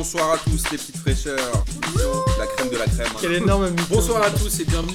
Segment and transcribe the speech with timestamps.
[0.00, 1.36] bonsoir à tous les petites fraîcheurs.
[2.38, 3.06] La crème de la crème.
[3.20, 3.84] Quel énorme mytho.
[3.96, 4.94] Bonsoir à tous et bienvenue.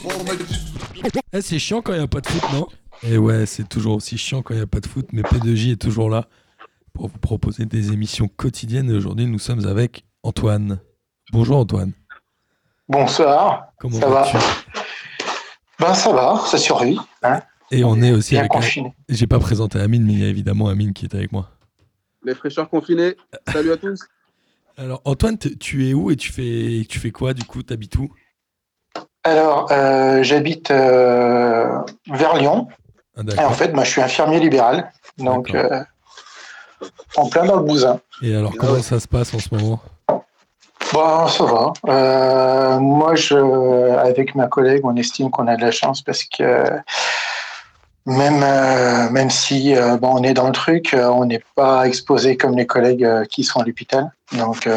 [1.32, 2.66] Eh, c'est chiant quand il n'y a pas de foot, non?
[3.04, 5.74] Et ouais, c'est toujours aussi chiant quand il n'y a pas de foot, mais P2J
[5.74, 6.26] est toujours là
[6.92, 8.90] pour vous proposer des émissions quotidiennes.
[8.90, 10.80] Et aujourd'hui, nous sommes avec Antoine.
[11.32, 11.92] Bonjour Antoine.
[12.90, 13.66] Bonsoir.
[13.80, 14.38] Comment Ça va vas-tu?
[15.80, 16.98] Ben ça va, ça survit.
[17.22, 18.50] Hein Et on est aussi avec.
[18.50, 18.92] confiné.
[19.08, 21.52] J'ai pas présenté Amine, mais il y a évidemment Amine qui est avec moi.
[22.24, 23.16] Les fraîcheurs confinés.
[23.54, 24.00] Salut à tous.
[24.78, 27.64] Alors Antoine, tu es où et tu fais, tu fais quoi du coup?
[27.64, 28.10] T'habites où?
[29.24, 31.80] Alors, euh, j'habite euh,
[32.12, 32.68] vers Lyon.
[33.18, 34.92] Ah, Et en fait, moi, je suis infirmier libéral.
[35.18, 35.82] Donc, euh,
[37.16, 38.00] en plein dans le bousin.
[38.22, 39.80] Et alors comment ça se passe en ce moment?
[40.94, 41.74] Bon, ça va.
[41.88, 43.36] Euh, moi, je,
[43.96, 46.66] avec ma collègue, on estime qu'on a de la chance parce que
[48.06, 51.88] même, euh, même si euh, bon, on est dans le truc, euh, on n'est pas
[51.88, 54.12] exposé comme les collègues qui sont à l'hôpital.
[54.34, 54.68] Donc,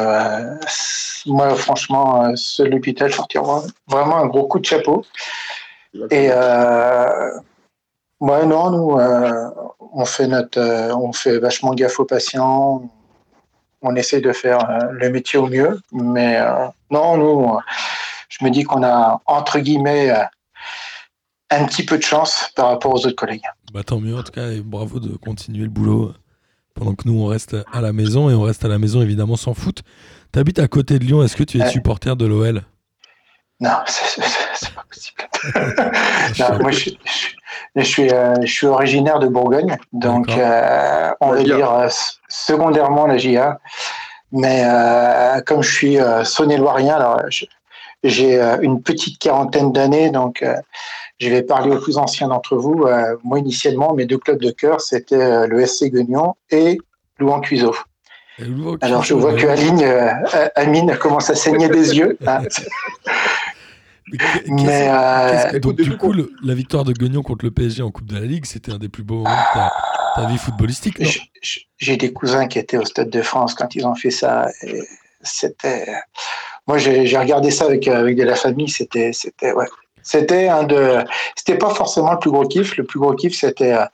[1.27, 3.19] moi, franchement, ce l'hôpital, je
[3.87, 5.05] vraiment un gros coup de chapeau.
[6.11, 6.31] Et
[8.21, 8.99] ouais, non, nous,
[9.93, 10.61] on fait notre,
[10.95, 12.83] on fait vachement gaffe aux patients.
[13.81, 16.39] On essaie de faire le métier au mieux, mais
[16.91, 17.59] non, nous,
[18.29, 20.13] je me dis qu'on a entre guillemets
[21.51, 23.45] un petit peu de chance par rapport aux autres collègues.
[23.73, 26.13] Bah tant mieux en tout cas et bravo de continuer le boulot
[26.75, 29.37] pendant que nous on reste à la maison et on reste à la maison évidemment
[29.37, 29.83] sans foot.
[30.33, 31.71] T'habites à côté de Lyon, est-ce que tu es Ouais.
[31.71, 32.63] supporter de l'OL
[33.61, 34.21] Non, c'est-
[34.75, 35.29] pas possible.
[36.39, 41.11] Non, moi, je, suis- je, je suis, euh, je suis originaire de Bourgogne, donc euh,
[41.21, 41.89] on va dire euh,
[42.29, 43.59] secondairement la GIA.
[44.33, 47.23] Mais euh, comme je suis euh, saône-et-loirien, alors
[48.05, 50.55] j'ai euh, une petite quarantaine d'années, donc euh,
[51.19, 52.85] je vais parler aux plus anciens d'entre vous.
[52.85, 56.79] Euh, moi, initialement, mes deux clubs de cœur, c'était euh, le SC Guignon et
[57.19, 57.75] Louan Cuiseau.
[58.83, 62.17] Alors, je vois que Aline, euh, Amine commence à saigner des yeux.
[62.27, 62.43] hein.
[64.47, 68.07] Mais euh, donc, du coup, le- la victoire de Guignon contre le PSG en Coupe
[68.07, 69.73] de la Ligue, c'était un des plus beaux moments de ta,
[70.17, 71.03] ta vie footballistique,
[71.77, 74.49] J'ai des cousins qui étaient au Stade de France quand ils ont fait ça.
[75.23, 75.87] C'était.
[76.67, 78.69] Moi, j'ai j'ai regardé ça avec, avec de la famille.
[78.69, 79.67] C'était, c'était, ouais.
[80.09, 81.05] C'était un de.
[81.37, 82.77] C'était pas forcément le plus gros kiff.
[82.79, 83.85] Le plus gros kiff, c'était euh,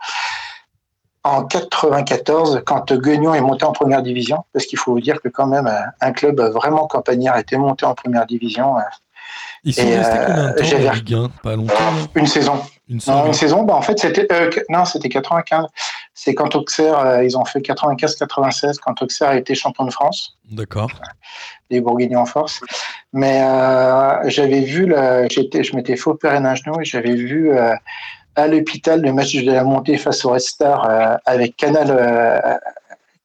[1.25, 4.45] en 94 quand Guignon est monté en première division.
[4.53, 7.85] Parce qu'il faut vous dire que quand même euh, un club vraiment campagnard était monté
[7.85, 8.77] en première division.
[8.79, 8.83] euh,
[9.65, 11.75] Ils sont et, restés combien de temps j'avais- en Ligue 1 Pas longtemps,
[12.15, 12.63] Une saison.
[12.89, 15.67] Une Non, une saison, bah, en fait, c'était euh, non, c'était 95.
[16.15, 20.37] C'est quand Auxerre, euh, ils ont fait 95-96 quand Auxerre a été champion de France,
[20.51, 20.91] D'accord.
[21.71, 22.61] les Bourguignons en force.
[23.13, 27.51] Mais euh, j'avais vu, le- j'étais, je m'étais fait opérer d'un genou et j'avais vu
[27.53, 27.75] euh,
[28.37, 31.89] à l'hôpital le match de la montée face au Red Star euh, avec Canal.
[31.91, 32.41] euh,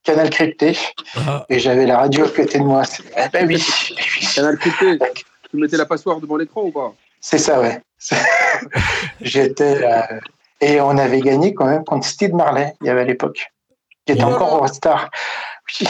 [0.04, 0.76] Canal crypté
[1.16, 2.84] Ah, et j'avais la radio à côté de moi.
[3.18, 4.28] Eh ben oui, oui.
[4.34, 4.98] Canal crypté.
[5.52, 6.94] Tu mettais la passoire devant l'écran ou pas?
[7.22, 7.80] C'est ça, ouais.
[9.22, 10.02] J'étais euh,
[10.62, 12.74] et on avait gagné quand même contre Steve Marley.
[12.82, 13.52] Il y avait à l'époque,
[14.06, 15.10] qui était Oh encore au Red Star.
[15.82, 15.88] Oui,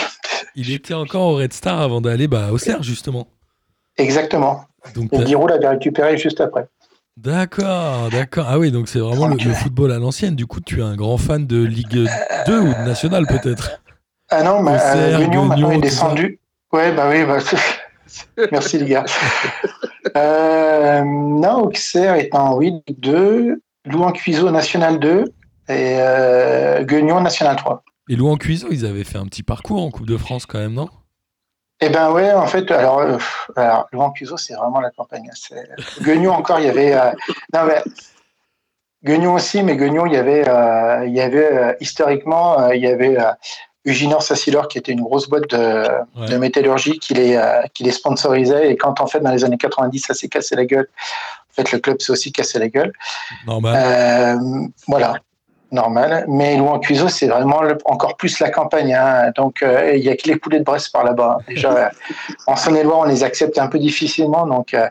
[0.56, 3.28] il était encore au Red Star avant d'aller bah, au Serre, justement.
[3.98, 4.66] exactement.
[4.96, 6.68] Donc, Et Giroud l'avait récupéré juste après.
[7.18, 8.46] D'accord, d'accord.
[8.48, 10.36] Ah oui, donc c'est vraiment le, le football à l'ancienne.
[10.36, 12.08] Du coup, tu es un grand fan de Ligue
[12.48, 13.82] 2 ou de National peut-être?
[14.30, 16.40] Ah non, mais Auxerre, euh, Guignon maintenant est descendu.
[16.72, 17.40] Ouais, bah oui, bah,
[18.52, 19.06] merci les gars.
[20.16, 25.30] Euh, non, Auxerre est en Ligue 2, Louan Cuiseau National 2 et
[26.00, 27.84] euh, Guignon National 3.
[28.10, 30.74] Et Louan Cuiseau, ils avaient fait un petit parcours en Coupe de France quand même,
[30.74, 30.90] non?
[31.82, 33.18] Eh ben ouais, en fait, alors, euh,
[33.56, 35.30] alors Louan Cuiseau, c'est vraiment la campagne.
[35.34, 35.70] C'est-
[36.04, 36.94] Guignon encore, il y avait.
[36.94, 37.12] euh,
[37.54, 37.82] non mais
[39.04, 42.82] Guignon aussi, mais Guignon, il y avait, euh, il y avait euh, historiquement, euh, il
[42.82, 43.32] y avait euh,
[43.86, 45.88] Uginor Sassilor qui était une grosse boîte de,
[46.20, 46.28] Ouais.
[46.28, 48.72] de métallurgie qui les, euh, qui les sponsorisait.
[48.72, 50.90] Et quand en fait dans les années 90, ça s'est cassé la gueule.
[51.52, 52.94] En fait, le club s'est aussi cassé la gueule.
[53.46, 53.76] Normal.
[53.78, 55.16] Euh, voilà,
[55.72, 56.26] normal.
[56.28, 58.94] Mais Louan Cuiseau, c'est vraiment le- encore plus la campagne.
[58.94, 59.32] hein.
[59.36, 61.38] Donc, euh, il y a que les coulées de Brest par là-bas.
[61.48, 61.90] Déjà, euh,
[62.48, 64.46] en Saône-et-Loire, on les accepte un peu difficilement.
[64.48, 64.88] Donc, euh,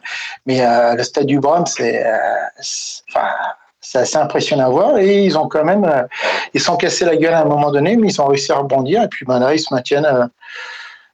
[0.46, 2.12] mais euh, le stade du Brum, c'est, euh,
[3.94, 4.98] assez impressionnant à voir.
[4.98, 6.02] Et ils ont quand même, euh,
[6.52, 9.02] ils sont cassés la gueule à un moment donné, mais ils ont réussi à rebondir.
[9.04, 10.04] Et puis, ben là, ils se maintiennent.
[10.06, 10.26] euh,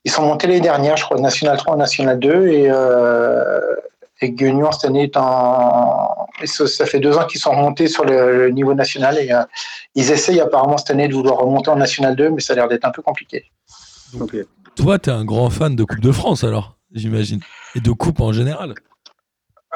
[0.06, 2.48] ils sont montés les dernières, je crois, de National 3 en National 2.
[2.48, 3.58] Et, euh,
[4.20, 6.26] et Guignon, cette année, est en...
[6.40, 9.18] et ça, ça fait deux ans qu'ils sont remontés sur le, le niveau national.
[9.18, 9.42] Et euh,
[9.94, 12.68] ils essayent apparemment cette année de vouloir remonter en National 2, mais ça a l'air
[12.68, 13.44] d'être un peu compliqué.
[14.76, 17.40] Toi, t'es un grand fan de Coupe de France alors, j'imagine.
[17.74, 18.74] Et de Coupe en général.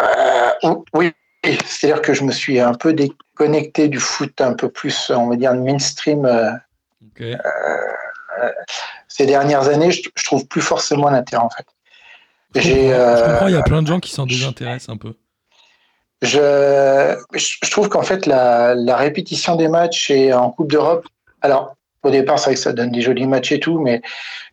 [0.00, 1.12] Euh, oui,
[1.44, 5.36] c'est-à-dire que je me suis un peu déconnecté du foot un peu plus, on va
[5.36, 6.24] dire, mainstream.
[6.26, 6.50] euh,
[9.08, 11.66] ces dernières années, je, je trouve plus forcément l'intérêt en fait.
[12.54, 15.14] J'ai, je comprends, il y a plein de gens qui s'en désintéressent un peu.
[16.22, 21.06] Je, je trouve qu'en fait, la, la, répétition des matchs et en Coupe d'Europe,
[21.42, 24.02] alors au départ, c'est vrai que ça donne des jolis matchs et tout, mais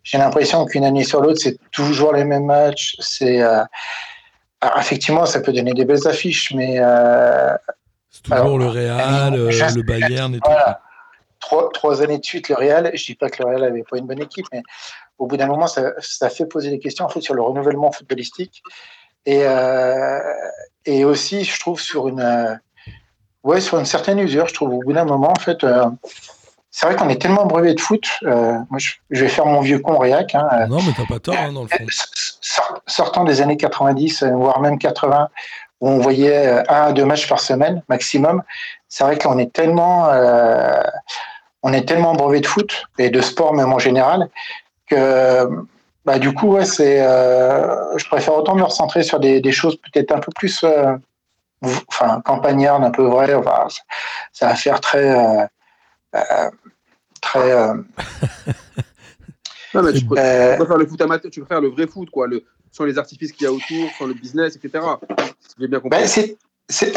[0.04, 2.96] j'ai l'impression qu'une année sur l'autre, c'est toujours les mêmes matchs.
[3.00, 3.64] C'est euh,
[4.78, 7.54] effectivement, ça peut donner des belles affiches, mais euh,
[8.10, 10.52] c'est toujours le Real, euh, le Bayern et tout.
[11.46, 12.92] Trois, trois, années de suite, le Real.
[12.94, 14.64] Je dis pas que le Real avait pas une bonne équipe, mais
[15.18, 17.92] au bout d'un moment, ça, ça, fait poser des questions en fait sur le renouvellement
[17.92, 18.64] footballistique
[19.26, 20.20] et euh,
[20.86, 22.60] et aussi, je trouve sur une
[23.44, 24.48] ouais sur une certaine usure.
[24.48, 25.64] Je trouve au bout d'un moment, en fait
[26.76, 28.06] c'est vrai qu'on est tellement brevet de foot.
[28.24, 30.36] Euh, moi, je, vais faire mon vieux con réac.
[30.36, 31.86] Hein, non, mais t'as pas tort, hein, dans le fond.
[32.86, 35.30] Sortant des années 90, euh, voire même 80,
[35.80, 38.44] où on voyait euh, un à deux matchs par semaine maximum,
[38.90, 40.84] c'est vrai qu'on est tellement, euh,
[41.66, 44.30] on est tellement brevet de foot et de sport même en général
[44.88, 45.50] que,
[46.06, 49.76] bah, du coup, ouais, c'est, euh, je préfère autant me recentrer sur des, des choses
[49.78, 50.96] peut-être un peu plus, euh,
[51.88, 53.34] enfin, campagnardes, un peu vraies.
[53.34, 53.66] Enfin,
[54.32, 56.50] ça va faire très euh,
[57.20, 57.52] très.
[57.52, 57.74] Euh,
[59.74, 62.86] non, mais tu, préfères le foot amateur, tu préfères le vrai foot, quoi, le, sans
[62.86, 64.86] les artifices qu'il y a autour, sans le business, etc.
[65.60, 65.98] J'ai bien compris.
[65.98, 66.38] Ben, c'est,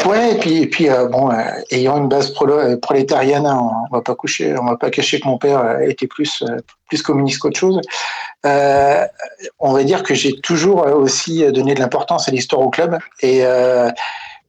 [0.05, 1.31] ouais, et puis, et puis bon,
[1.71, 2.33] ayant une base
[2.81, 6.43] prolétarienne, hein, on va pas coucher, on va pas cacher que mon père était plus,
[6.87, 7.79] plus communiste qu'autre chose.
[8.43, 13.43] on va dire que j'ai toujours aussi donné de l'importance à l'histoire au club et,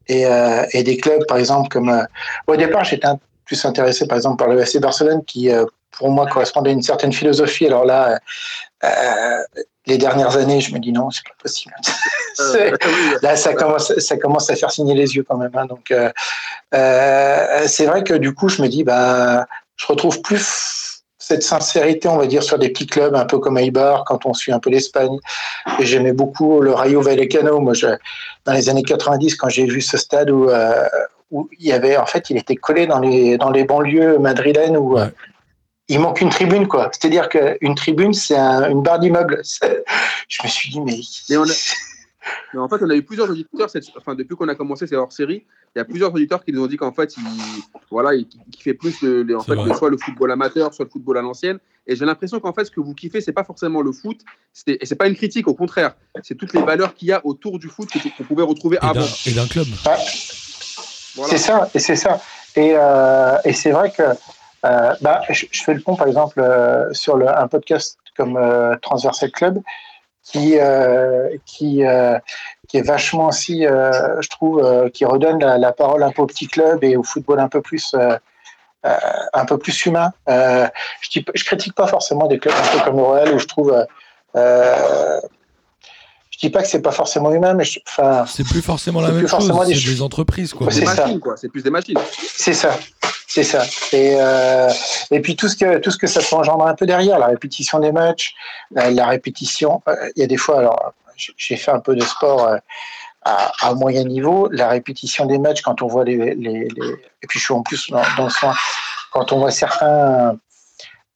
[0.08, 2.06] et, des clubs, par exemple, comme
[2.46, 3.08] au départ, j'étais
[3.50, 6.82] plus intéressé par exemple par le FC Barcelone qui euh, pour moi correspondait à une
[6.82, 7.66] certaine philosophie.
[7.66, 8.20] Alors là,
[8.84, 9.42] euh,
[9.86, 11.74] les dernières années, je me dis non, c'est pas possible.
[12.38, 12.74] Euh,
[13.22, 15.50] là, ça commence, ça commence à faire signer les yeux quand même.
[15.52, 15.66] Hein.
[15.66, 15.92] Donc,
[16.72, 19.46] c'est vrai que du coup, je me dis, bah,
[19.76, 23.58] je retrouve plus cette sincérité, on va dire, sur des petits clubs, un peu comme
[23.58, 25.18] Eibar, quand on suit un peu l'Espagne.
[25.80, 27.60] Et j'aimais beaucoup le Rayo Vallecano.
[27.60, 27.88] Moi, je,
[28.46, 30.48] dans les années 90, quand j'ai vu ce stade où,
[31.30, 34.76] où il y avait, en fait, il était collé dans les, dans les banlieues madrilènes
[34.76, 35.06] où euh,
[35.90, 36.88] il manque une tribune, quoi.
[36.92, 39.42] C'est-à-dire qu'une tribune, c'est une barre d'immeuble.
[40.28, 41.00] Je me suis dit, mais.
[42.54, 43.86] mais, en fait, on a eu plusieurs auditeurs, cette...
[43.98, 45.44] enfin, depuis qu'on a commencé ces hors-série,
[45.74, 47.24] il y a plusieurs auditeurs qui nous ont dit qu'en fait, il,
[47.90, 48.26] voilà, il,
[48.60, 51.58] fait plus le, en fait, soit le football amateur, soit le football à l'ancienne.
[51.88, 54.20] Et j'ai l'impression qu'en fait, ce que vous kiffez, c'est pas forcément le foot,
[54.68, 57.58] et c'est pas une critique, au contraire, c'est toutes les valeurs qu'il y a autour
[57.58, 59.06] du foot qu'on pouvait retrouver avant.
[59.26, 59.66] Et d'un club.
[61.28, 62.20] C'est ça, et c'est ça.
[62.54, 64.02] Et, euh, et c'est vrai que
[64.64, 68.76] euh, bah, je, fais le pont, par exemple, euh, sur le, un podcast comme euh,
[68.82, 69.60] Transversal Club,
[70.22, 72.18] qui, euh, qui, euh,
[72.68, 76.46] qui est vachement aussi, je trouve, qui redonne la, la, parole un peu au petit
[76.46, 77.94] club et au football un peu plus.
[78.84, 80.12] un peu plus humain.
[80.26, 83.86] je, je critique pas forcément des clubs un peu comme le Royal où je trouve
[86.30, 88.24] je dis pas que c'est pas forcément humain, mais enfin.
[88.26, 89.46] C'est plus forcément la même chose.
[89.46, 90.70] C'est des, des, entreprises, quoi.
[90.70, 91.36] C'est des machines, quoi.
[91.36, 91.98] C'est plus des machines.
[92.34, 92.78] C'est ça.
[93.32, 93.62] C'est ça.
[93.92, 94.68] Et, euh,
[95.12, 97.28] et puis tout ce que tout ce que ça peut engendrer un peu derrière, la
[97.28, 98.34] répétition des matchs,
[98.72, 99.82] la, la répétition.
[99.86, 102.56] Euh, il y a des fois, alors j'ai fait un peu de sport euh,
[103.22, 106.66] à, moyen niveau, la répétition des matchs quand on voit les, les,
[107.22, 108.52] et puis je suis en plus dans, dans le soin
[109.12, 110.36] quand on voit certains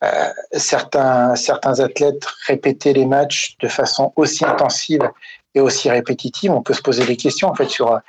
[0.04, 5.10] euh, certains, certains athlètes répéter les matchs de façon aussi intensive
[5.56, 8.00] et aussi répétitive, on peut se poser des questions en fait sur,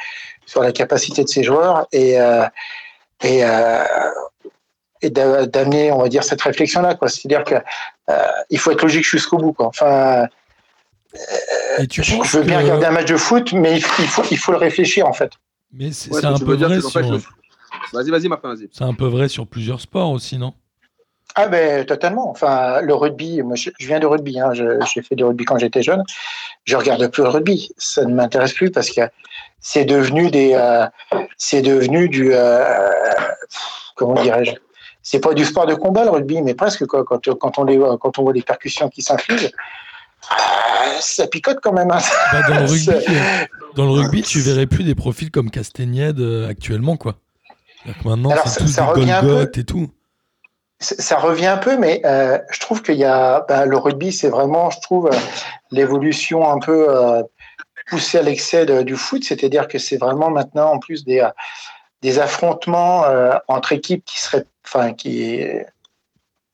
[0.46, 2.46] sur la capacité de ces joueurs et, euh,
[3.24, 3.84] et, euh,
[5.02, 6.98] et d'amener, on va dire, cette réflexion-là.
[7.08, 7.62] C'est-à-dire qu'il
[8.10, 9.54] euh, faut être logique jusqu'au bout.
[9.54, 9.68] Quoi.
[9.68, 10.28] Enfin,
[11.78, 14.52] et tu je veux bien regarder un match de foot, mais il faut, il faut
[14.52, 15.32] le réfléchir en fait.
[15.72, 16.82] Mais c'est ouais, un peu vrai.
[16.82, 17.02] Sur...
[17.94, 18.70] Vas-y, vas-y, Martin, vas-y.
[18.72, 20.54] C'est un peu vrai sur plusieurs sports aussi, non?
[21.36, 22.30] Ah ben totalement.
[22.30, 25.82] Enfin, le rugby, moi je, viens de rugby, hein, j'ai fait du rugby quand j'étais
[25.82, 26.02] jeune.
[26.64, 29.02] Je regarde plus le rugby, ça ne m'intéresse plus parce que
[29.60, 30.86] c'est devenu des, euh,
[31.38, 32.64] c'est devenu du, euh,
[33.96, 34.54] comment dirais-je,
[35.02, 37.04] c'est pas du sport de combat le rugby, mais presque quoi.
[37.04, 39.52] Quand, quand on les voit, quand on voit les percussions qui s'infligent,
[40.32, 41.92] euh, ça picote quand même.
[41.92, 42.00] Hein.
[42.32, 42.90] Bah, dans, le rugby,
[43.76, 47.16] dans, le rugby, tu verrais plus des profils comme Castagnède actuellement quoi.
[48.04, 49.90] Maintenant, c'est tous des et tout
[50.80, 54.30] ça revient un peu, mais euh, je trouve qu'il y a ben, le rugby, c'est
[54.30, 55.18] vraiment, je trouve, euh,
[55.72, 57.24] l'évolution un peu euh,
[57.86, 61.28] poussée à l'excès du foot, c'est-à-dire que c'est vraiment maintenant en plus des,
[62.02, 63.06] des affrontements
[63.48, 65.44] entre équipes qui seraient, enfin, qui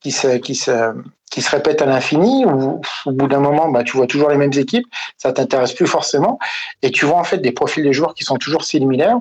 [0.02, 0.94] qui se, qui se,
[1.30, 4.38] qui se répètent à l'infini, ou au bout d'un moment, bah, tu vois toujours les
[4.38, 6.40] mêmes équipes, ça t'intéresse plus forcément,
[6.82, 9.20] et tu vois en fait des profils des joueurs qui sont toujours similaires.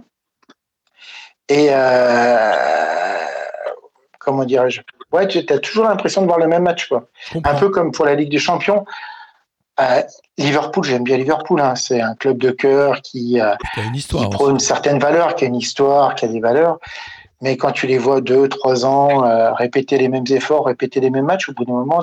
[1.48, 1.68] Et
[4.18, 4.80] comment dirais-je?
[5.12, 6.88] Ouais, tu as toujours l'impression de voir le même match.
[6.88, 7.08] Quoi.
[7.44, 8.84] Un peu comme pour la Ligue des Champions.
[9.78, 10.02] Euh,
[10.36, 11.60] Liverpool, j'aime bien Liverpool.
[11.60, 11.74] Hein.
[11.74, 15.34] C'est un club de cœur qui, euh, a une histoire, qui prône une certaine valeur,
[15.34, 16.78] qui a une histoire, qui a des valeurs.
[17.40, 21.10] Mais quand tu les vois deux, trois ans euh, répéter les mêmes efforts, répéter les
[21.10, 22.02] mêmes matchs, au bout d'un moment,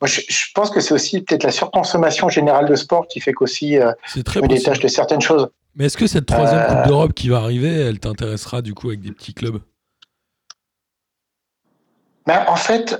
[0.00, 3.76] Moi, je, pense que c'est aussi peut-être la surconsommation générale de sport qui fait qu'aussi
[4.06, 5.48] je me détache de certaines choses.
[5.74, 9.00] Mais est-ce que cette troisième Coupe d'Europe qui va arriver, elle t'intéressera du coup avec
[9.00, 9.60] des petits clubs?
[12.26, 12.96] Ben, En fait,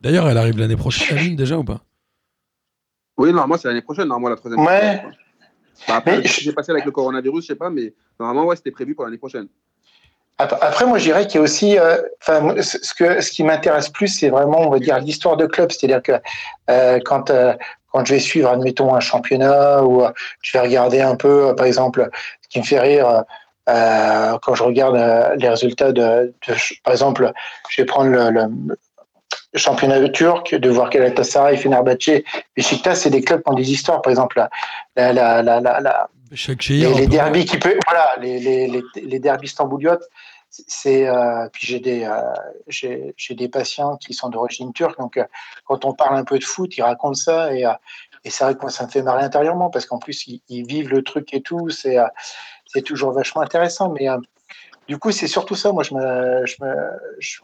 [0.00, 1.80] D'ailleurs, elle arrive l'année prochaine, Aline, déjà ou pas?
[3.16, 4.64] Oui, normalement, c'est l'année prochaine, normalement, la troisième.
[4.64, 5.02] Ouais.
[5.86, 8.94] Bah, après, j'ai passé avec le coronavirus, je sais pas, mais normalement, ouais, c'était prévu
[8.94, 9.48] pour l'année prochaine.
[10.40, 11.96] Après, moi, je dirais qu'il y a aussi, euh,
[12.62, 15.72] ce, que, ce qui m'intéresse plus, c'est vraiment, on va dire, l'histoire de club.
[15.72, 16.12] C'est-à-dire que
[16.70, 17.54] euh, quand, euh,
[17.90, 20.04] quand je vais suivre, admettons, un championnat ou
[20.42, 22.08] je vais regarder un peu, par exemple,
[22.42, 23.24] ce qui me fait rire,
[23.66, 24.94] quand je regarde
[25.40, 26.32] les résultats de,
[26.84, 27.32] par exemple,
[27.68, 28.76] je vais prendre le, le
[29.54, 32.22] championnat turc, de voir Galatasaray, Fenerbahçe,
[32.56, 34.02] Beşiktaş, c'est des clubs qui ont des histoires.
[34.02, 34.46] Par exemple,
[34.96, 36.08] la, la, la, la
[36.68, 40.04] les, les derbys qui peut, voilà, les, les, les, derbys stambouliotes,
[40.50, 42.20] c'est euh, puis j'ai des euh,
[42.68, 45.24] j'ai des patients qui sont d'origine turque, donc euh,
[45.64, 47.64] quand on parle un peu de foot, ils racontent ça et
[48.24, 50.66] et c'est vrai que moi ça me fait marrer intérieurement parce qu'en plus ils, ils,
[50.66, 51.96] vivent le truc et tout, c'est
[52.66, 54.08] c'est toujours vachement intéressant, mais
[54.88, 55.70] du coup, c'est surtout ça.
[55.70, 56.56] Moi, je me, je
[57.18, 57.40] je,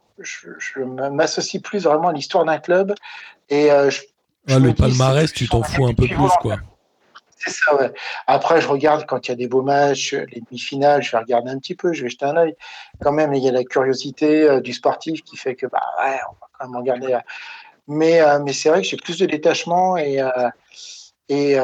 [1.12, 2.94] m'associe plus vraiment à l'histoire d'un club.
[3.48, 3.90] Et euh,
[4.46, 6.56] le palmarès, tu t'en fous un peu plus, quoi.
[7.36, 7.92] C'est ça, ouais.
[8.26, 11.50] Après, je regarde quand il y a des beaux matchs, les demi-finales, je vais regarder
[11.50, 12.54] un petit peu, je vais jeter un œil.
[13.02, 16.18] Quand même, il y a la curiosité euh, du sportif qui fait que, bah ouais,
[16.30, 17.12] on va quand même regarder.
[17.12, 17.20] Euh.
[17.86, 20.22] Mais, mais c'est vrai que j'ai plus de détachement et,
[21.28, 21.58] et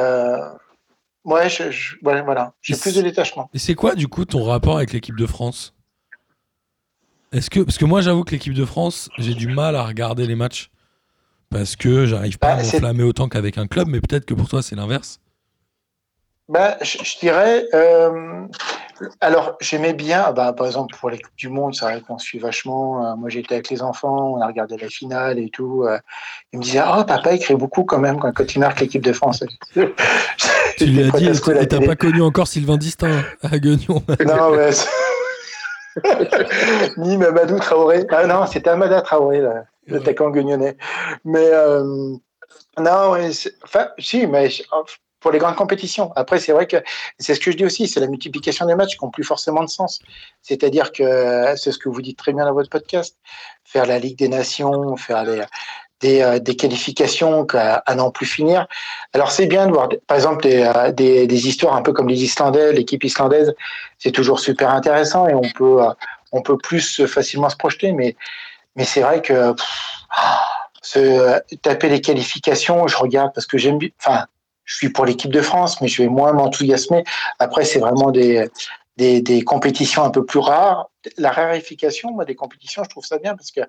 [1.23, 3.49] Ouais, je, voilà, j'ai plus de détachement.
[3.53, 5.75] Et c'est quoi, du coup, ton rapport avec l'équipe de France?
[7.31, 10.27] Est-ce que parce que moi, j'avoue que l'équipe de France, j'ai du mal à regarder
[10.27, 10.69] les matchs
[11.49, 14.49] parce que j'arrive pas à bah, m'enflammer autant qu'avec un club, mais peut-être que pour
[14.49, 15.19] toi, c'est l'inverse.
[16.49, 17.65] Bah, je, dirais.
[17.73, 18.45] Euh,
[19.21, 22.39] alors, j'aimais bien, bah, par exemple, pour les Coupes du Monde, c'est vrai qu'on suit
[22.39, 23.05] vachement.
[23.05, 25.85] Euh, moi, j'étais avec les enfants, on a regardé la finale et tout.
[25.87, 25.97] Euh.
[26.51, 29.13] ils me disaient Oh, papa, il crée beaucoup quand même quand, il marque l'équipe de
[29.13, 29.45] France.
[29.73, 31.31] tu lui as dit
[31.69, 34.71] t'as pas connu encore Sylvain Distin à Guignon Non, ouais.
[36.97, 38.05] Ni Mamadou Traoré.
[38.09, 39.41] Ah non, c'était Amada Traoré,
[39.87, 40.77] l'attaquant guignonnais.
[41.25, 41.49] Mais.
[42.77, 43.29] non, ouais,
[43.63, 44.49] enfin, si, mais
[45.21, 46.11] pour les grandes compétitions.
[46.15, 46.77] Après, c'est vrai que
[47.17, 49.63] c'est ce que je dis aussi, c'est la multiplication des matchs qui n'ont plus forcément
[49.63, 49.99] de sens.
[50.41, 53.17] C'est-à-dire que c'est ce que vous dites très bien dans votre podcast,
[53.63, 55.23] faire la Ligue des Nations, faire
[56.01, 58.67] des, euh, des, qualifications à, n'en plus finir.
[59.13, 62.09] Alors c'est bien de voir, par exemple, des, euh, des, des, histoires un peu comme
[62.09, 63.53] les Islandais, l'équipe islandaise,
[63.97, 65.89] c'est toujours super intéressant et on peut, euh,
[66.31, 68.15] on peut plus facilement se projeter, mais,
[68.75, 69.53] mais c'est vrai que
[70.81, 74.25] se taper les qualifications, je regarde parce que j'aime bien, enfin,
[74.65, 77.03] je suis pour l'équipe de France, mais je vais moins m'enthousiasmer.
[77.39, 78.47] Après, c'est vraiment des,
[78.97, 80.89] des, compétitions un peu plus rares.
[81.17, 83.61] La raréfication, moi, des compétitions, je trouve ça bien parce que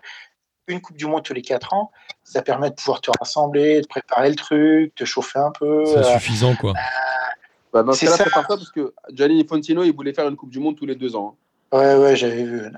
[0.69, 1.91] une Coupe du Monde tous les quatre ans,
[2.25, 5.85] ça permet de pouvoir te rassembler, de préparer le truc, te chauffer un peu.
[5.87, 6.71] C'est euh, suffisant, quoi.
[6.71, 8.25] Euh, bah, c'est ça.
[8.33, 11.37] parce que Gianni Fontino, il voulait faire une Coupe du Monde tous les deux ans.
[11.37, 11.43] Hein.
[11.73, 12.71] Ouais, ouais, j'avais vu.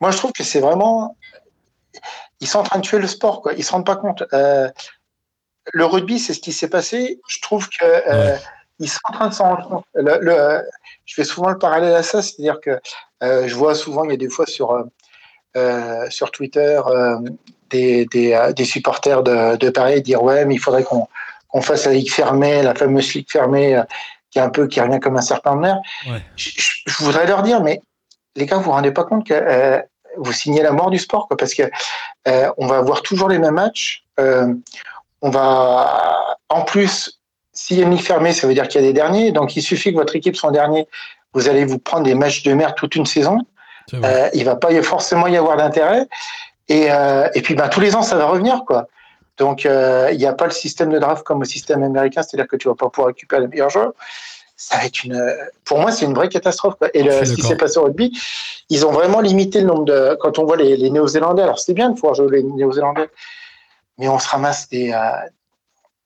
[0.00, 1.16] Moi, je trouve que c'est vraiment.
[2.40, 3.54] Ils sont en train de tuer le sport, quoi.
[3.54, 4.24] Ils se rendent pas compte.
[4.34, 4.68] Euh,
[5.72, 7.20] le rugby, c'est ce qui s'est passé.
[7.28, 8.36] Je trouve que euh,
[8.78, 9.84] ils sont en train de s'en rendre compte.
[9.94, 10.62] Le,
[11.06, 12.78] je fais souvent le parallèle à ça, c'est-à-dire que
[13.22, 14.84] euh, je vois souvent, il y a des fois sur
[15.56, 16.80] euh, sur Twitter
[17.70, 21.06] des, des, des, supporters de, de, Paris dire ouais, mais il faudrait qu'on
[21.60, 23.80] fasse la ligue fermée, la fameuse ligue fermée
[24.30, 25.78] qui est un peu qui revient comme un serpent de mer.
[26.36, 26.50] Je,
[26.86, 27.80] je, voudrais leur dire, mais
[28.36, 29.82] les gars, vous vous rendez pas compte que
[30.16, 31.62] vous signez la mort du sport, quoi, parce que
[32.26, 34.04] on va avoir toujours les mêmes matchs.
[34.18, 37.20] On va, en plus,
[37.54, 39.32] s'il y a une ligue fermée, ça veut dire qu'il y a des derniers.
[39.32, 40.86] Donc, il suffit que votre équipe soit dernier.
[41.32, 43.38] Vous allez vous prendre des matchs de mer toute une saison.
[43.92, 46.06] Euh, il va pas forcément y avoir d'intérêt.
[46.68, 48.88] Et, euh, et puis, ben, tous les ans, ça va revenir, quoi.
[49.36, 52.46] Donc, euh, il n'y a pas le système de draft comme au système américain, c'est-à-dire
[52.46, 53.92] que tu vas pas pouvoir récupérer les meilleurs joueurs.
[54.56, 55.20] Ça va être une,
[55.64, 56.76] pour moi, c'est une vraie catastrophe.
[56.94, 58.16] Et ce qui s'est passé au rugby,
[58.70, 60.16] ils ont vraiment limité le nombre de.
[60.20, 63.08] Quand on voit les, les Néo-Zélandais, alors c'est bien de pouvoir jouer les Néo-Zélandais,
[63.98, 64.92] mais on se ramasse des.
[64.92, 65.28] Euh,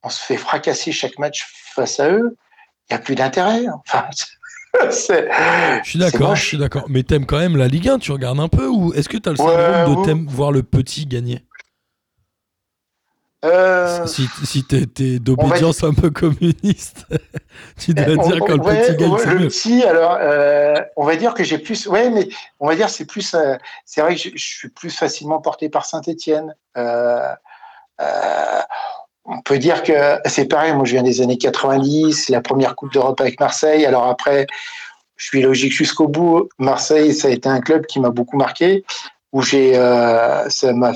[0.03, 2.37] on se fait fracasser chaque match face à eux.
[2.89, 3.67] Il n'y a plus d'intérêt.
[3.87, 4.07] Enfin,
[4.91, 6.85] je suis d'accord, je suis d'accord.
[6.89, 9.29] Mais t'aimes quand même la Ligue 1, tu regardes un peu ou est-ce que tu
[9.29, 11.45] as le syndrome de voir le petit gagner?
[13.45, 17.07] Euh, si, si t'es d'obédience un peu communiste,
[17.79, 21.35] tu dois dire quand le petit gagne, c'est Le petit, alors, euh, on va dire
[21.35, 21.87] que j'ai plus.
[21.87, 23.35] Ouais, mais on va dire c'est plus.
[23.35, 26.53] Euh, c'est vrai que je, suis plus facilement porté par Saint-Étienne.
[29.29, 30.73] Euh, on peut dire que c'est pareil.
[30.73, 33.87] Moi, je viens des années 90, la première Coupe d'Europe avec Marseille.
[33.87, 34.47] Alors après,
[35.17, 36.49] je suis logique jusqu'au bout.
[36.59, 38.85] Marseille, ça a été un club qui m'a beaucoup marqué,
[39.33, 40.93] où j'ai, ça m'a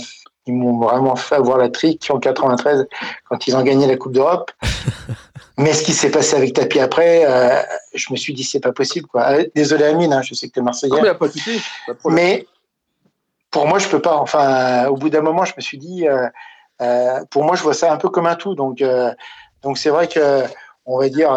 [0.47, 2.87] ils m'ont vraiment fait avoir la trique en 93
[3.29, 4.51] quand ils ont gagné la Coupe d'Europe.
[5.59, 7.63] Mais ce qui s'est passé avec Tapi après, euh,
[7.95, 9.33] je me suis dit c'est pas possible quoi.
[9.33, 10.91] Euh, désolé Amine, hein, je sais que tu es Marseillais.
[10.91, 12.47] Non, mais, pas pas mais
[13.51, 14.17] pour moi je peux pas.
[14.17, 16.27] Enfin, au bout d'un moment, je me suis dit, euh,
[17.31, 18.55] pour moi je vois ça un peu comme un tout.
[18.55, 18.83] Donc,
[19.63, 20.45] donc c'est vrai que
[20.85, 21.31] on va dire,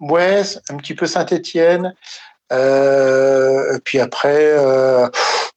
[0.00, 1.94] ouais, un petit peu Saint-Étienne.
[3.84, 4.56] puis après,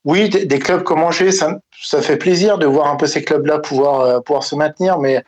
[0.08, 3.60] oui, des, clubs comme Angers, ça, ça fait plaisir de voir un peu ces clubs-là
[3.60, 5.22] pouvoir, euh, pouvoir se maintenir, mais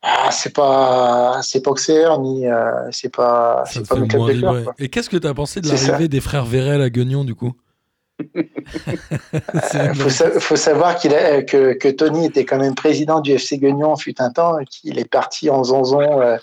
[0.00, 4.74] ah, c'est pas c'est pas Auxerre ni euh, c'est pas c'est pas club de cœur,
[4.78, 7.52] Et qu'est-ce que tu as pensé de l'arrivée des frères Vérel à Guignon du coup?
[9.74, 9.94] Il euh,
[10.40, 14.30] faut, savoir qu'il que, que, Tony était quand même président du FC Guignon fut un
[14.30, 16.38] temps et qu'il est parti en zonzon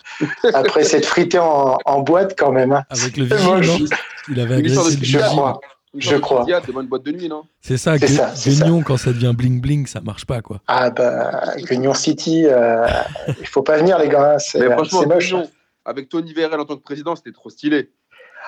[0.54, 2.72] après s'être frité en, en, boîte quand même.
[2.72, 2.84] Hein.
[2.90, 3.90] Avec le vigile,
[4.30, 5.60] Il avait agressé le Je crois.
[5.96, 6.46] Je crois.
[6.84, 7.44] boîte de nuit, non?
[7.62, 10.62] C'est ça, Guignon, quand ça devient bling bling, ça marche pas, quoi.
[10.68, 12.88] Ah bah, Guignon City, euh,
[13.40, 14.34] il faut pas venir, les gars.
[14.34, 14.68] Hein, c'est
[15.06, 15.34] moche.
[15.86, 17.92] avec Tony Vérel en tant que président, c'était trop stylé.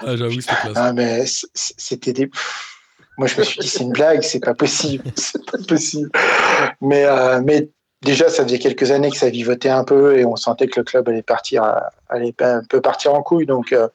[0.01, 0.73] Ah, j'avoue, c'était classe.
[0.75, 2.29] Ah, mais c'était des.
[3.19, 5.03] Moi, je me suis dit, c'est une blague, c'est pas possible.
[5.17, 6.09] C'est pas possible.
[6.79, 7.69] Mais, euh, mais
[8.01, 10.85] déjà, ça faisait quelques années que ça vivotait un peu et on sentait que le
[10.85, 11.69] club allait partir,
[12.07, 13.45] allait un peu partir en couille.
[13.45, 13.73] Donc.
[13.73, 13.89] Euh,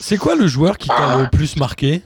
[0.00, 1.18] c'est quoi le joueur qui t'a ah.
[1.22, 2.02] le plus marqué?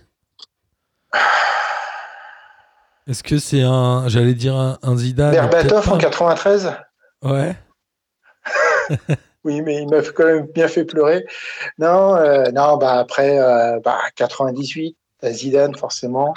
[3.08, 6.72] Est-ce que c'est un, j'allais dire un, Zidane Berbatov en 93
[7.22, 7.56] Ouais.
[9.44, 11.24] oui, mais il m'a quand même bien fait pleurer.
[11.78, 16.34] Non, euh, non, bah après, euh, bah, 98, Zidane forcément.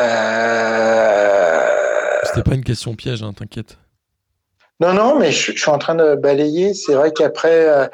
[0.00, 1.68] Euh...
[2.24, 3.78] C'était pas une question piège, hein, t'inquiète.
[4.80, 6.74] Non, non, mais je, suis en train de balayer.
[6.74, 7.86] C'est vrai qu'après, euh,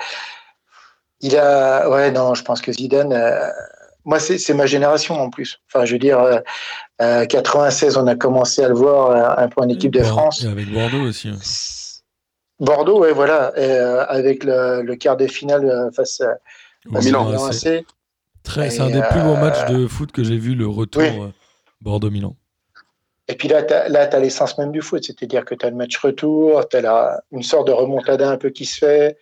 [1.20, 3.12] il a, ouais, non, je pense que Zidane
[4.04, 5.61] moi, c'est ma génération en plus.
[5.68, 6.18] Enfin, je veux dire,
[7.00, 10.02] euh, 96, euh, on a commencé à le voir euh, un peu en équipe de
[10.02, 10.42] France.
[10.44, 11.28] Et avec Bordeaux aussi.
[11.28, 11.38] Hein.
[12.58, 13.52] Bordeaux, oui, voilà.
[13.56, 17.32] Et, euh, avec le, le, quart de finale face, à Milan.
[18.44, 21.02] C'est un des plus beaux matchs de foot que j'ai vu, le retour
[21.81, 22.37] Bordeaux-Milan.
[23.28, 25.76] Et puis là, tu as, as l'essence même du foot, c'est-à-dire que tu as le
[25.76, 29.16] match retour, tu as une sorte de remontada un peu qui se fait,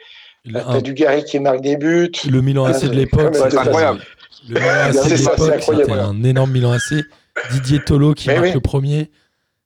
[0.44, 2.10] tu as du Gary qui marque des buts.
[2.28, 4.00] Le Milan AC de l'époque, c'est incroyable.
[4.48, 5.16] Le Milan AC
[5.60, 7.04] c'était un énorme Milan AC.
[7.52, 9.10] Didier Tolo qui marque le premier.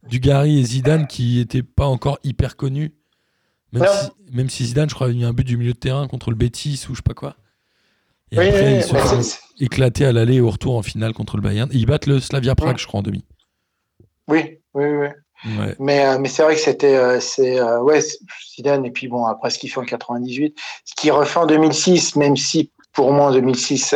[0.08, 2.92] Dugarry et Zidane qui n'étaient pas encore hyper connus.
[3.72, 6.06] Même si, même si, Zidane, je crois, a eu un but du milieu de terrain
[6.06, 7.36] contre le Betis ou je sais pas quoi.
[8.34, 11.42] Et après, ils se sont éclatés à l'aller et au retour en finale contre le
[11.42, 11.70] Bayern.
[11.72, 13.24] Et ils battent le Slavia Prague, je crois, en demi.
[14.28, 15.08] Oui, oui, oui.
[15.78, 18.00] Mais, euh, mais c'est vrai que c'était euh, c'est euh, ouais,
[18.56, 22.16] Zidane et puis bon après ce qu'il fait en 98, ce qu'il refait en 2006,
[22.16, 23.94] même si pour moi en 2006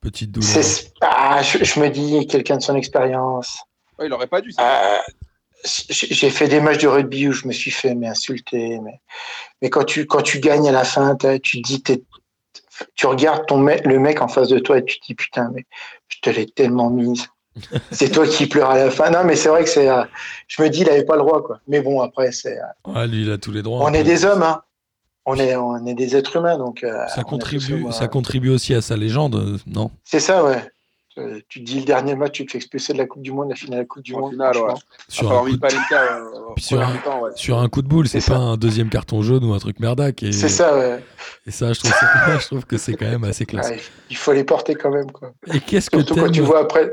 [0.00, 0.64] Petite douleur.
[1.00, 3.58] Ah, je, me dis, quelqu'un de son expérience.
[4.02, 4.52] il aurait pas dû.
[4.58, 4.98] Euh,
[5.88, 8.78] j'ai fait des matchs de rugby où je me suis fait mais insulter.
[8.80, 9.00] Mais,
[9.62, 11.82] mais quand, tu, quand tu gagnes à la fin, tu dis,
[12.94, 15.64] tu regardes ton le mec en face de toi et tu te dis, putain, mais
[16.08, 17.26] je te l'ai tellement mise.
[17.90, 19.10] c'est toi qui pleures à la fin.
[19.10, 19.88] Non, mais c'est vrai que c'est.
[19.88, 20.04] Euh,
[20.46, 21.58] je me dis, il n'avait pas le droit, quoi.
[21.66, 22.58] Mais bon, après, c'est.
[22.86, 23.82] Euh, lui, il a tous les droits.
[23.82, 24.62] On est des hommes, hein
[25.26, 26.84] on est, on est des êtres humains, donc.
[26.84, 29.90] Euh, ça contribue, ça contribue aussi à sa légende, non?
[30.04, 30.62] C'est ça, ouais.
[31.18, 33.32] Euh, tu te dis le dernier match, tu te fais expulser de la Coupe du
[33.32, 34.32] Monde, la finale de la Coupe du Monde.
[34.32, 34.74] Finale, ouais.
[35.08, 35.68] Sur, un coup de...
[36.58, 37.20] sur, un...
[37.20, 37.30] ouais.
[37.36, 40.22] sur un coup de boule, c'est pas un deuxième carton jaune ou un truc merdaque.
[40.22, 40.32] Et...
[40.32, 41.02] C'est ça, ouais.
[41.46, 42.38] Et ça, je trouve, ça...
[42.38, 43.72] je trouve que c'est quand même assez classe.
[44.10, 45.32] il faut les porter quand même, quoi.
[45.52, 46.92] Et qu'est-ce que quand tu vois après.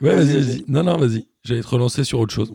[0.00, 0.64] Ouais, vas-y, vas-y.
[0.68, 1.26] non, non, vas-y.
[1.42, 2.54] J'allais te relancer sur autre chose.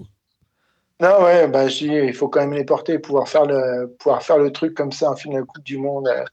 [1.02, 4.24] Non, ouais, bah, je dis, il faut quand même les porter, pouvoir faire le, pouvoir
[4.24, 6.08] faire le truc comme ça en finale de Coupe du Monde.
[6.08, 6.24] Euh.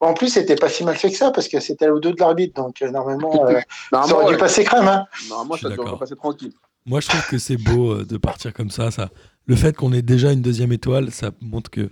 [0.00, 2.12] Bon, en plus, c'était pas si mal fait que ça parce que c'était au dos
[2.12, 4.88] de l'arbitre, donc euh, normalement, euh, ça aurait dû passer crème.
[4.88, 5.06] Hein.
[5.28, 6.52] Normalement, ça devrait passer tranquille.
[6.86, 9.10] Moi, je trouve que c'est beau de partir comme ça, ça.
[9.46, 11.90] Le fait qu'on ait déjà une deuxième étoile, ça montre que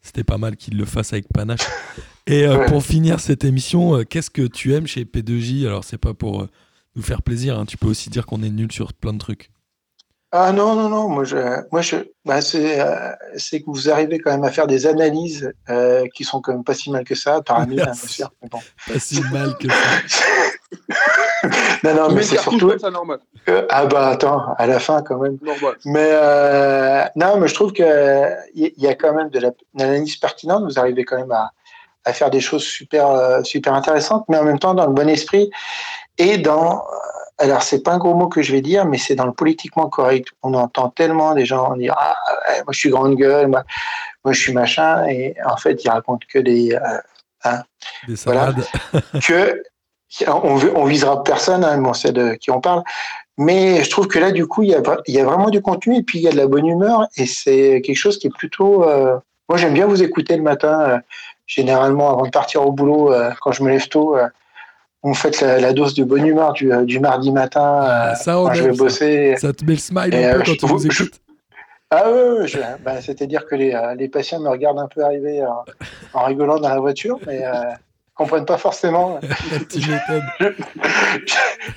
[0.00, 1.66] c'était pas mal qu'il le fasse avec panache.
[2.26, 6.46] Et pour finir cette émission, qu'est-ce que tu aimes chez P2J Alors, c'est pas pour
[6.94, 7.64] nous faire plaisir, hein.
[7.64, 9.50] tu peux aussi dire qu'on est nul sur plein de trucs.
[10.30, 11.36] Ah non, non, non, moi, je,
[11.72, 15.50] moi je, bah c'est, euh, c'est que vous arrivez quand même à faire des analyses
[15.70, 18.30] euh, qui sont quand même pas si mal que ça, par année, hein, bien sûr.
[18.50, 19.76] Pas si mal que ça.
[21.84, 22.68] non, non, mais Mais c'est surtout.
[22.68, 23.20] comme ça, normal.
[23.46, 25.38] que- Ah bah attends, à la fin quand même.
[25.40, 25.76] Normal.
[25.86, 29.56] Mais euh, non, mais je trouve que il y a quand même de la- de
[29.76, 30.64] l'analyse pertinente.
[30.64, 31.52] Vous arrivez quand même à,
[32.04, 35.50] à faire des choses super super intéressantes, mais en même temps dans le bon esprit
[36.18, 36.80] et dans euh,
[37.38, 39.88] alors c'est pas un gros mot que je vais dire, mais c'est dans le politiquement
[39.88, 40.28] correct.
[40.42, 42.14] On entend tellement des gens dire ah
[42.64, 43.64] moi je suis grande gueule, moi,
[44.24, 47.50] moi je suis machin, et en fait ils racontent que des euh,
[48.06, 48.52] Des Voilà.
[48.52, 48.66] salades.
[49.26, 49.62] que
[50.26, 52.82] on, on visera personne, hein, mais on sait de qui on parle.
[53.36, 55.96] Mais je trouve que là, du coup, il y a, y a vraiment du contenu
[55.98, 58.36] et puis il y a de la bonne humeur et c'est quelque chose qui est
[58.36, 58.84] plutôt.
[58.88, 59.16] euh,
[59.48, 60.98] moi, j'aime bien vous écouter le matin, euh,
[61.46, 64.16] généralement avant de partir au boulot, euh, quand je me lève tôt.
[65.02, 67.88] Vous me faites la, la dose de bonne humeur du, euh, du mardi matin euh,
[68.10, 68.78] Ah, ça, on je vais ça.
[68.78, 69.34] bosser.
[69.38, 71.20] Ça te met le smile Et, un peu euh, quand je- tu je- écoutes.
[71.90, 75.40] Ah ouais, ouais, je- bah, c'est-à-dire que les, les patients me regardent un peu arriver
[75.42, 75.46] euh,
[76.12, 77.52] en rigolant dans la voiture, mais euh,
[78.14, 79.20] comprennent pas forcément.
[79.70, 80.54] tu m'étonnes.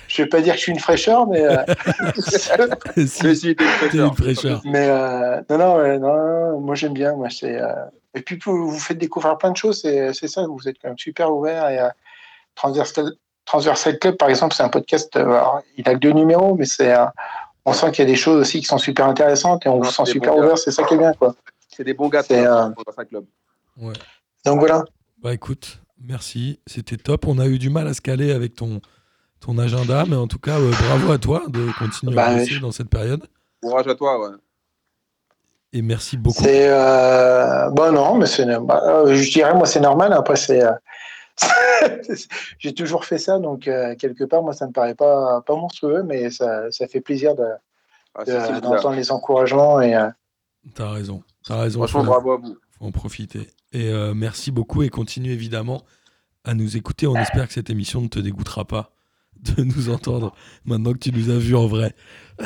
[0.07, 1.57] je vais pas dire que je suis une fraîcheur, mais euh,
[3.07, 4.07] Si, Mais si, t'es une fraîcheur.
[4.07, 4.61] une fraîcheur.
[4.65, 7.13] mais euh, non, non, ouais, non, non, moi j'aime bien.
[7.15, 7.67] Moi c'est euh,
[8.13, 9.81] et puis vous, vous faites découvrir plein de choses.
[9.81, 10.45] C'est c'est ça.
[10.47, 11.87] Vous êtes quand même super ouvert et euh,
[12.55, 13.13] transversal
[13.45, 15.15] transversal club par exemple, c'est un podcast.
[15.15, 17.05] euh, alors, il a que deux numéros, mais c'est euh,
[17.65, 19.91] on sent qu'il y a des choses aussi qui sont super intéressantes et on c'est
[19.91, 20.57] sent super ouvert.
[20.57, 21.35] C'est ça qui est bien, quoi.
[21.69, 23.25] C'est des bons gars, euh, un club.
[23.77, 23.93] Ouais.
[24.45, 24.83] Donc voilà.
[25.23, 27.27] Bah écoute, merci, c'était top.
[27.27, 28.81] On a eu du mal à se caler avec ton,
[29.39, 32.45] ton agenda, mais en tout cas, euh, bravo à toi de continuer à Bah, bosser
[32.55, 33.25] je- dans cette période.
[33.61, 34.35] Courage à toi, ouais.
[35.73, 36.43] Et merci beaucoup.
[36.43, 40.11] C'est euh, bon non, mais c'est bah, euh, je dirais moi c'est normal.
[40.13, 40.71] Après c'est euh,
[42.59, 46.03] j'ai toujours fait ça, donc euh, quelque part moi ça me paraît pas pas monstrueux,
[46.03, 47.43] mais ça, ça fait plaisir de-
[48.15, 50.09] Ah, de- d'entendre les encouragements et euh,
[50.75, 51.23] T'as raison.
[51.47, 51.79] T'as raison.
[51.79, 52.57] Franchement, faut, bravo à vous.
[52.77, 53.49] faut en profiter.
[53.73, 55.81] Et euh, merci beaucoup et continue évidemment
[56.43, 57.07] à nous écouter.
[57.07, 58.91] On espère que cette émission ne te dégoûtera pas
[59.55, 60.33] de nous entendre
[60.65, 61.93] maintenant que tu nous as vus en vrai.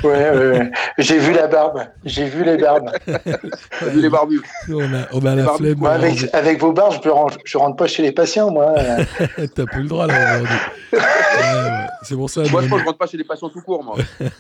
[0.04, 0.72] ouais, ouais, ouais.
[0.98, 2.90] j'ai vu la barbe, j'ai vu les barbes.
[3.96, 4.42] Les barbus.
[4.70, 5.78] On a, on a la flemme.
[5.78, 8.74] Moi avec avec vos barbes, je peux ren- je rentre pas chez les patients moi.
[9.56, 10.58] T'as plus le droit là aujourd'hui.
[10.94, 11.88] Ouais, ouais.
[12.04, 12.42] C'est pour ça.
[12.52, 13.98] Moi, je pense que je rentre pas chez les patients tout court, moi.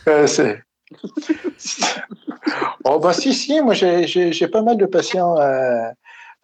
[0.08, 0.64] Euh, c'est-
[2.86, 5.90] oh bah si si, moi j'ai j'ai j'ai pas mal de patients euh,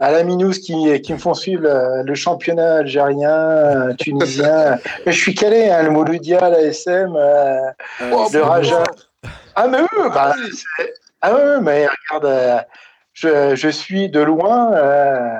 [0.01, 4.77] à la Minous qui qui me font suivre le, le championnat algérien, euh, tunisien.
[5.05, 7.71] Je suis calé, hein, le Mouloudia, la SM, euh,
[8.11, 8.41] Oh, le.
[8.41, 8.83] Raja.
[9.55, 10.33] Ah mais oui, bah,
[11.21, 12.57] ah ouais, mais regarde, euh,
[13.13, 14.73] je je suis de loin.
[14.73, 15.37] euh,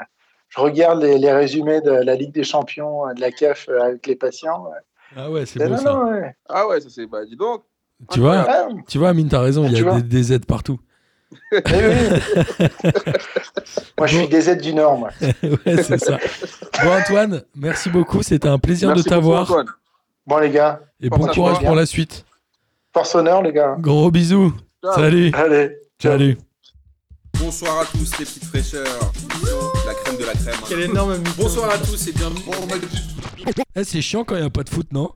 [0.50, 3.82] je regarde les, les résumés de la Ligue des Champions euh, de la CAF euh,
[3.82, 4.66] avec les patients.
[5.16, 5.94] Ah ouais, c'est beau non, ça.
[5.94, 6.36] non, ouais.
[6.50, 7.06] Ah ouais, ça c'est.
[7.08, 7.64] Bah, dis donc.
[8.12, 8.46] Tu vois.
[8.48, 9.64] Ah, tu vois, Amine, t'as raison.
[9.66, 10.80] Il y a des, des aides partout.
[11.52, 11.62] Eh
[13.98, 15.10] moi, je suis des aides du Nord, moi.
[15.22, 16.18] ouais, c'est ça.
[16.84, 18.24] Bon, Antoine, merci beaucoup.
[18.24, 19.54] C'était un plaisir Merci de t'avoir.
[20.26, 22.26] Bon, les gars, Et bon courage pour la suite.
[22.94, 23.76] force honneur, les gars.
[23.80, 24.54] Gros bisous.
[24.84, 24.94] Ciao.
[24.96, 25.32] Salut.
[25.34, 25.78] Allez.
[26.00, 26.14] ciao.
[26.14, 26.38] Salut.
[27.40, 29.12] Bonsoir à tous les petites fraîcheurs.
[29.86, 30.80] La crème de la crème.
[30.80, 32.42] énorme Bonsoir à tous et bienvenue.
[33.76, 35.12] Eh, c'est chiant quand il n'y a pas de foot, non?